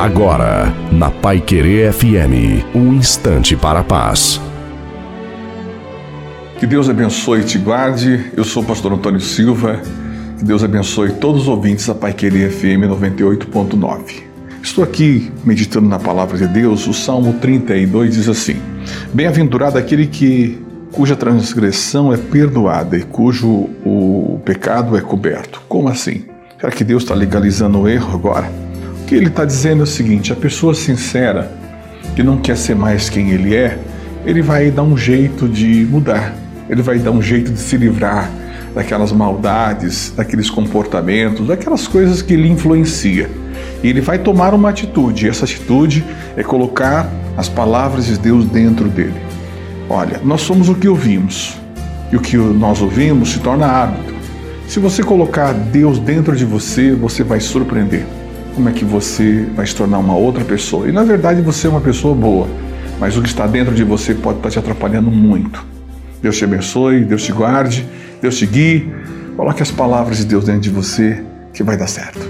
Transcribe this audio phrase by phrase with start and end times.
[0.00, 4.40] Agora, na Pai Querer FM, um instante para a paz.
[6.58, 8.32] Que Deus abençoe e te guarde.
[8.34, 9.78] Eu sou o pastor Antônio Silva.
[10.38, 14.22] Que Deus abençoe todos os ouvintes da Pai Querer FM 98.9.
[14.62, 16.86] Estou aqui meditando na palavra de Deus.
[16.86, 18.56] O Salmo 32 diz assim:
[19.12, 20.58] Bem-aventurado aquele que
[20.92, 25.60] cuja transgressão é perdoada e cujo o pecado é coberto.
[25.68, 26.24] Como assim?
[26.58, 28.69] Será que Deus está legalizando o erro agora?
[29.10, 31.50] Que ele está dizendo é o seguinte: a pessoa sincera,
[32.14, 33.76] que não quer ser mais quem ele é,
[34.24, 36.32] ele vai dar um jeito de mudar,
[36.68, 38.30] ele vai dar um jeito de se livrar
[38.72, 43.28] daquelas maldades, daqueles comportamentos, daquelas coisas que lhe influencia.
[43.82, 46.04] E ele vai tomar uma atitude, e essa atitude
[46.36, 49.20] é colocar as palavras de Deus dentro dele.
[49.88, 51.58] Olha, nós somos o que ouvimos,
[52.12, 54.14] e o que nós ouvimos se torna hábito.
[54.68, 58.06] Se você colocar Deus dentro de você, você vai surpreender.
[58.60, 60.86] Como é que você vai se tornar uma outra pessoa?
[60.86, 62.46] E na verdade você é uma pessoa boa,
[62.98, 65.64] mas o que está dentro de você pode estar te atrapalhando muito.
[66.20, 67.88] Deus te abençoe, Deus te guarde,
[68.20, 68.92] Deus te guie.
[69.34, 72.20] Coloque as palavras de Deus dentro de você que vai dar certo.